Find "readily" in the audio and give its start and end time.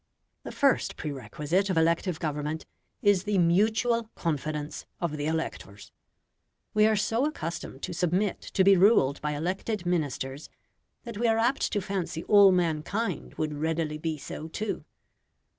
13.53-13.99